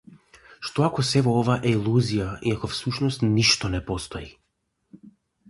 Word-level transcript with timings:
Што 0.69 0.85
ако 0.85 1.03
сево 1.09 1.35
ова 1.41 1.57
е 1.71 1.73
илузија 1.73 2.31
и 2.49 2.55
ако 2.57 2.71
всушност 2.73 3.27
ништо 3.35 3.71
не 3.77 3.83
постои? 3.93 4.29